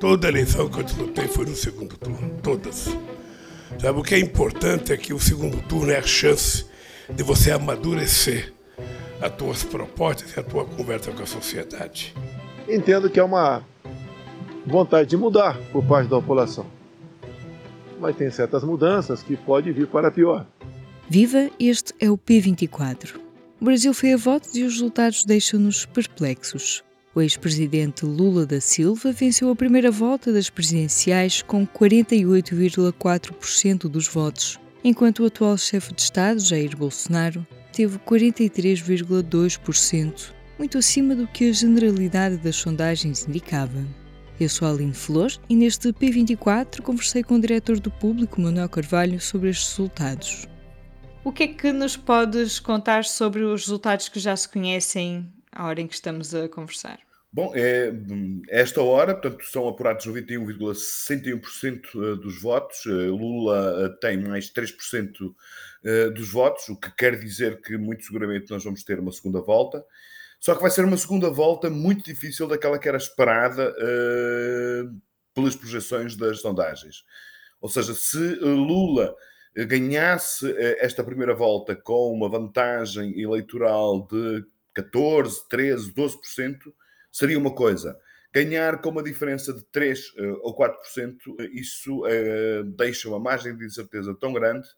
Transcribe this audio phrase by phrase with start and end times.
[0.00, 2.88] Toda eleição que eu disputei foi no segundo turno, todas.
[3.80, 6.66] Sabe, o que é importante é que o segundo turno é a chance
[7.10, 8.52] de você amadurecer
[9.20, 12.14] as tuas propostas e a tua conversa com a sociedade.
[12.68, 13.64] Entendo que é uma
[14.64, 16.66] vontade de mudar por parte da população.
[17.98, 20.46] Mas tem certas mudanças que pode vir para pior.
[21.08, 23.16] Viva, este é o P24.
[23.60, 26.84] O Brasil foi a votos e os resultados deixam-nos perplexos.
[27.18, 34.60] O ex-presidente Lula da Silva venceu a primeira volta das presidenciais com 48,4% dos votos,
[34.84, 41.52] enquanto o atual chefe de Estado, Jair Bolsonaro, teve 43,2%, muito acima do que a
[41.52, 43.84] generalidade das sondagens indicava.
[44.38, 48.68] Eu sou a Aline Flor e neste P24 conversei com o diretor do Público, Manuel
[48.68, 50.46] Carvalho, sobre estes resultados.
[51.24, 55.66] O que é que nos podes contar sobre os resultados que já se conhecem à
[55.66, 57.07] hora em que estamos a conversar?
[57.30, 57.92] Bom, é,
[58.48, 62.86] esta hora, portanto, são apurados 91,61% eh, dos votos.
[62.86, 65.34] Eh, Lula eh, tem mais 3%
[66.14, 69.84] dos votos, o que quer dizer que muito seguramente nós vamos ter uma segunda volta.
[70.40, 75.00] Só que vai ser uma segunda volta muito difícil daquela que era esperada uh,
[75.32, 77.04] pelas projeções das sondagens.
[77.60, 79.14] Ou seja, se Lula
[79.54, 86.72] ganhasse esta primeira volta com uma vantagem eleitoral de 14, 13, 12%,
[87.10, 87.98] seria uma coisa.
[88.32, 91.18] Ganhar com uma diferença de 3 uh, eh, ou 4%,
[91.52, 94.68] isso uh, deixa uma margem de incerteza tão grande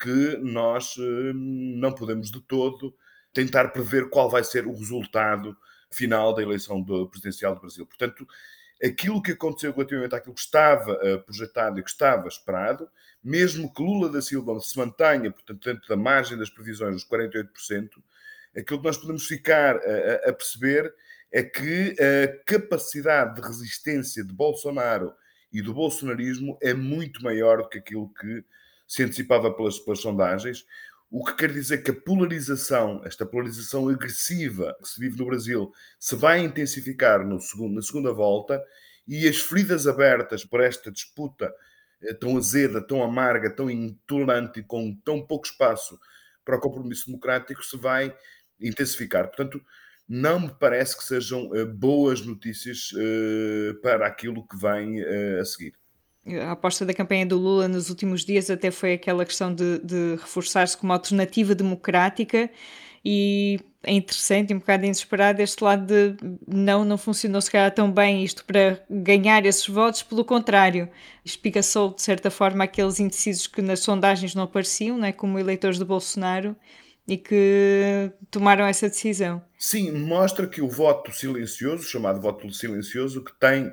[0.00, 0.94] que nós
[1.34, 2.94] não podemos de todo
[3.32, 5.56] tentar prever qual vai ser o resultado
[5.90, 7.84] final da eleição do presidencial do Brasil.
[7.84, 8.24] Portanto,
[8.80, 12.88] aquilo que aconteceu relativamente àquilo que estava projetado e que estava esperado,
[13.24, 17.90] mesmo que Lula da Silva se mantenha, portanto, dentro da margem das previsões dos 48%,
[18.56, 20.94] aquilo que nós podemos ficar a, a perceber
[21.32, 25.12] é que a capacidade de resistência de Bolsonaro
[25.52, 28.44] e do bolsonarismo é muito maior do que aquilo que
[28.86, 30.64] se antecipava pelas, pelas sondagens,
[31.10, 35.72] o que quer dizer que a polarização, esta polarização agressiva que se vive no Brasil,
[35.98, 38.62] se vai intensificar no segundo, na segunda volta
[39.06, 41.52] e as feridas abertas por esta disputa
[42.02, 45.98] eh, tão azeda, tão amarga, tão intolerante e com tão pouco espaço
[46.44, 48.14] para o compromisso democrático se vai
[48.60, 49.28] intensificar.
[49.28, 49.62] Portanto,
[50.08, 55.44] não me parece que sejam uh, boas notícias uh, para aquilo que vem uh, a
[55.44, 55.74] seguir.
[56.40, 60.16] A aposta da campanha do Lula nos últimos dias até foi aquela questão de, de
[60.16, 62.50] reforçar-se como alternativa democrática
[63.04, 66.16] e é interessante e um bocado inesperado este lado de
[66.46, 70.88] não, não funcionou se calhar tão bem isto para ganhar esses votos, pelo contrário,
[71.24, 75.86] espigaçou de certa forma aqueles indecisos que nas sondagens não apareciam, né, como eleitores do
[75.86, 76.56] Bolsonaro,
[77.08, 79.42] e que tomaram essa decisão.
[79.58, 83.72] Sim, mostra que o voto silencioso, chamado voto silencioso, que tem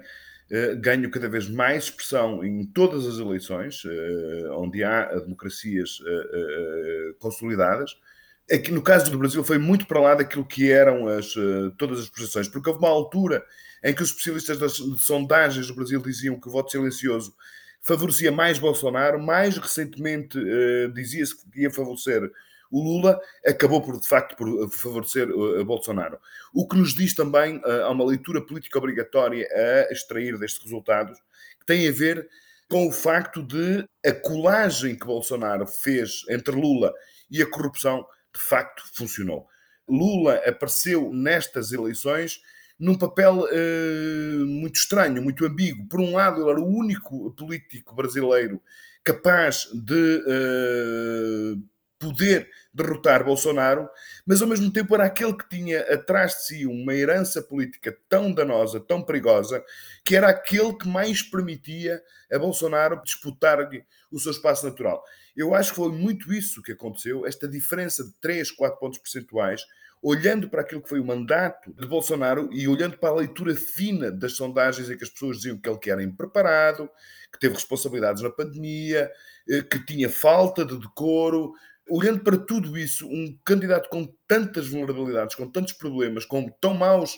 [0.50, 7.13] eh, ganho cada vez mais expressão em todas as eleições, eh, onde há democracias eh,
[7.19, 7.97] consolidadas.
[8.50, 11.34] Aqui no caso do Brasil foi muito para lá daquilo que eram as,
[11.78, 13.44] todas as projeções, porque houve uma altura
[13.84, 17.34] em que os especialistas das sondagens do Brasil diziam que o voto silencioso
[17.81, 20.38] favorecia mais Bolsonaro, mais recentemente
[20.94, 22.31] dizia-se que ia favorecer
[22.75, 26.19] o Lula acabou por, de facto, por eh, favorecer uh, Bolsonaro.
[26.53, 31.18] O que nos diz também, uh, há uma leitura política obrigatória a extrair destes resultados,
[31.58, 32.28] que tem a ver
[32.69, 36.94] com o facto de a colagem que Bolsonaro fez entre Lula
[37.31, 38.06] e a corrupção,
[38.36, 39.47] de facto, funcionou.
[39.88, 42.42] Lula apareceu nestas eleições
[42.78, 45.88] num papel uh, muito estranho, muito ambíguo.
[45.88, 48.62] Por um lado, ele era o único político brasileiro
[49.02, 53.89] capaz de uh, poder derrotar Bolsonaro,
[54.25, 58.33] mas ao mesmo tempo era aquele que tinha atrás de si uma herança política tão
[58.33, 59.63] danosa, tão perigosa,
[60.03, 62.01] que era aquele que mais permitia
[62.31, 63.59] a Bolsonaro disputar
[64.11, 65.03] o seu espaço natural.
[65.35, 69.66] Eu acho que foi muito isso que aconteceu, esta diferença de 3, 4 pontos percentuais,
[70.01, 74.12] olhando para aquilo que foi o mandato de Bolsonaro e olhando para a leitura fina
[74.12, 76.89] das sondagens em que as pessoas diziam que ele que era impreparado,
[77.33, 79.12] que teve responsabilidades na pandemia,
[79.50, 81.53] eh, que tinha falta de decoro,
[81.90, 87.18] olhando para tudo isso, um candidato com tantas vulnerabilidades, com tantos problemas, com tão maus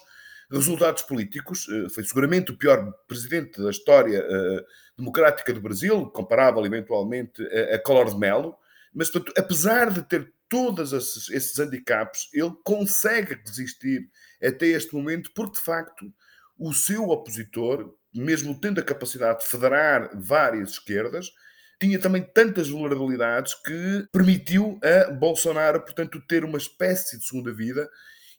[0.52, 4.66] resultados políticos, eh, foi seguramente o pior presidente da história uh,
[4.98, 8.56] democrática do Brasil, comparável eventualmente a, a Collor de Mello,
[8.94, 14.10] mas portanto, apesar de ter todos esses, esses handicaps, ele consegue resistir
[14.42, 16.14] até este momento, porque de facto
[16.58, 21.32] o seu opositor, mesmo tendo a capacidade de federar várias esquerdas,
[21.80, 27.90] tinha também tantas vulnerabilidades que permitiu a Bolsonaro, portanto, ter uma espécie de segunda vida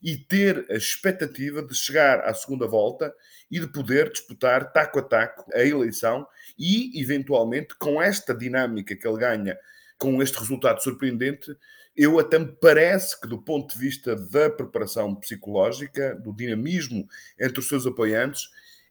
[0.01, 3.13] e ter a expectativa de chegar à segunda volta
[3.49, 6.27] e de poder disputar taco a taco a eleição
[6.57, 9.57] e, eventualmente, com esta dinâmica que ele ganha,
[9.97, 11.55] com este resultado surpreendente,
[11.95, 17.07] eu até me parece que, do ponto de vista da preparação psicológica, do dinamismo
[17.37, 18.43] entre os seus apoiantes,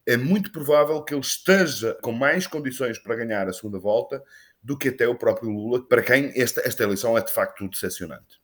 [0.08, 4.22] é muito provável que ele esteja com mais condições para ganhar a segunda volta
[4.62, 8.40] do que até o próprio Lula, para quem esta, esta eleição é de facto decepcionante.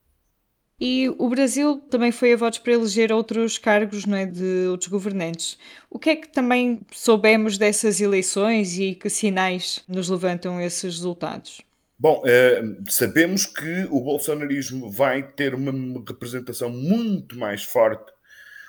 [0.78, 4.90] E o Brasil também foi a votos para eleger outros cargos não é, de outros
[4.90, 5.56] governantes.
[5.88, 11.62] O que é que também soubemos dessas eleições e que sinais nos levantam esses resultados?
[11.98, 15.72] Bom, eh, sabemos que o bolsonarismo vai ter uma
[16.06, 18.12] representação muito mais forte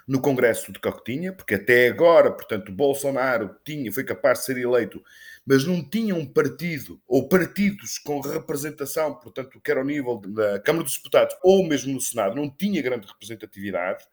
[0.07, 5.03] no Congresso de Cocotinha, porque até agora, portanto, Bolsonaro tinha, foi capaz de ser eleito
[5.45, 10.83] mas não tinha um partido ou partidos com representação, portanto, quer ao nível da Câmara
[10.83, 14.03] dos Deputados ou mesmo no Senado, não tinha grande representatividade.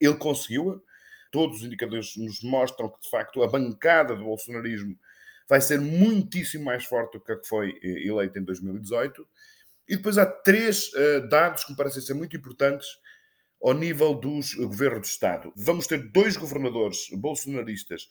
[0.00, 0.82] Ele conseguiu.
[1.30, 4.98] Todos os indicadores nos mostram que, de facto, a bancada do bolsonarismo
[5.48, 9.24] vai ser muitíssimo mais forte do que a que foi eh, eleita em 2018.
[9.88, 12.88] E depois há três uh, dados que me parecem ser muito importantes
[13.62, 15.52] ao nível dos governos do Estado.
[15.56, 18.08] Vamos ter dois governadores bolsonaristas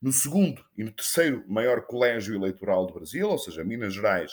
[0.00, 4.32] no segundo e no terceiro maior colégio eleitoral do Brasil, ou seja, Minas Gerais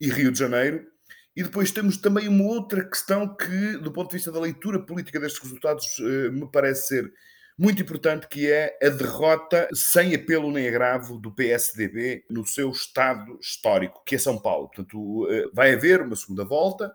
[0.00, 0.86] e Rio de Janeiro.
[1.34, 5.20] E depois temos também uma outra questão que, do ponto de vista da leitura política
[5.20, 7.12] destes resultados, eh, me parece ser
[7.56, 13.38] muito importante, que é a derrota sem apelo nem agravo do PSDB no seu estado
[13.40, 14.68] histórico, que é São Paulo.
[14.68, 16.92] Portanto, eh, vai haver uma segunda volta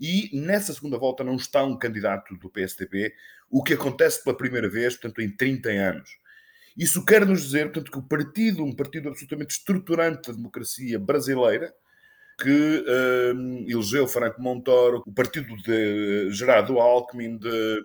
[0.00, 3.14] e nessa segunda volta não está um candidato do PSDB,
[3.50, 6.10] o que acontece pela primeira vez, portanto, em 30 anos.
[6.76, 11.72] Isso quer nos dizer, portanto, que o partido, um partido absolutamente estruturante da democracia brasileira,
[12.38, 12.84] que
[13.34, 17.82] um, elegeu Franco Montoro, o partido de Gerardo Alckmin, de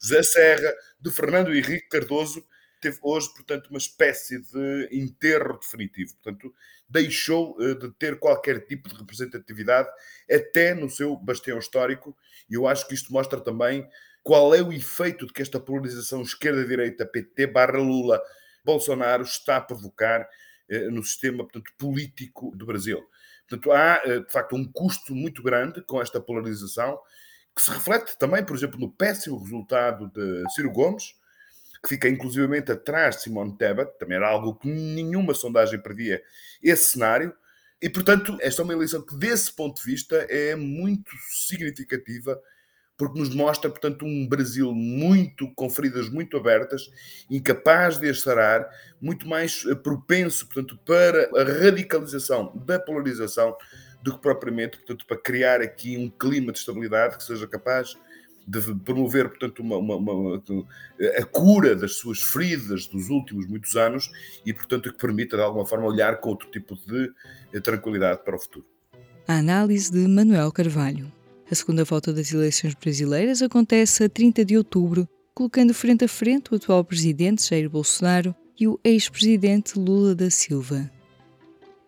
[0.00, 2.42] José Serra, de Fernando Henrique Cardoso,
[2.80, 6.14] teve hoje, portanto, uma espécie de enterro definitivo.
[6.14, 6.54] Portanto,
[6.88, 9.88] deixou uh, de ter qualquer tipo de representatividade,
[10.30, 12.16] até no seu bastião histórico,
[12.48, 13.88] e eu acho que isto mostra também
[14.22, 18.20] qual é o efeito de que esta polarização esquerda-direita, PT barra Lula,
[18.64, 20.28] Bolsonaro está a provocar
[20.68, 23.02] eh, no sistema portanto, político do Brasil.
[23.48, 26.98] Portanto, há, eh, de facto, um custo muito grande com esta polarização,
[27.54, 31.14] que se reflete também, por exemplo, no péssimo resultado de Ciro Gomes,
[31.82, 36.22] que fica inclusivamente atrás de Simone Tebet, também era algo que nenhuma sondagem previa
[36.62, 37.34] esse cenário,
[37.82, 42.38] e, portanto, esta é uma eleição que, desse ponto de vista, é muito significativa
[43.00, 46.82] porque nos mostra, portanto, um Brasil muito com feridas muito abertas,
[47.30, 48.22] incapaz de as
[49.00, 53.56] muito mais eh, propenso, portanto, para a radicalização da polarização
[54.02, 57.96] do que propriamente, portanto, para criar aqui um clima de estabilidade que seja capaz
[58.50, 60.42] de promover, portanto, uma, uma, uma,
[61.16, 64.10] a cura das suas feridas dos últimos muitos anos
[64.44, 67.12] e, portanto, que permita, de alguma forma, olhar com outro tipo de
[67.52, 68.66] eh, tranquilidade para o futuro.
[69.28, 71.12] A análise de Manuel Carvalho.
[71.48, 76.52] A segunda volta das eleições brasileiras acontece a 30 de outubro, colocando frente a frente
[76.52, 80.90] o atual presidente Jair Bolsonaro e o ex-presidente Lula da Silva.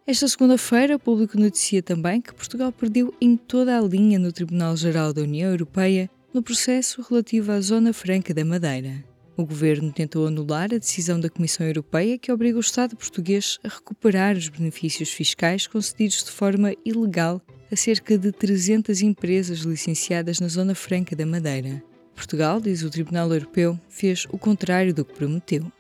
[0.07, 5.13] Esta segunda-feira, o público noticia também que Portugal perdeu em toda a linha no Tribunal-Geral
[5.13, 9.05] da União Europeia no processo relativo à Zona Franca da Madeira.
[9.37, 13.69] O governo tentou anular a decisão da Comissão Europeia que obriga o Estado português a
[13.69, 20.49] recuperar os benefícios fiscais concedidos de forma ilegal a cerca de 300 empresas licenciadas na
[20.49, 21.83] Zona Franca da Madeira.
[22.15, 25.71] Portugal, diz o Tribunal Europeu, fez o contrário do que prometeu.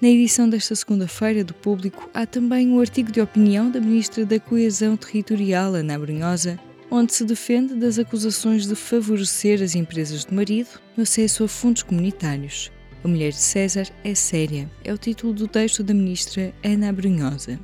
[0.00, 4.38] Na edição desta segunda-feira do Público há também um artigo de opinião da Ministra da
[4.38, 6.58] Coesão Territorial, Ana Brunhosa,
[6.90, 11.82] onde se defende das acusações de favorecer as empresas de marido no acesso a fundos
[11.82, 12.70] comunitários.
[13.04, 17.58] A mulher de César é séria, é o título do texto da Ministra Ana Brunhosa.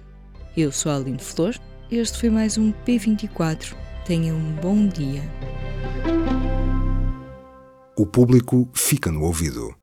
[0.56, 1.54] Eu sou a Aline Flor
[1.90, 3.74] este foi mais um P24.
[4.04, 5.22] Tenha um bom dia.
[7.96, 9.74] O público fica no ouvido.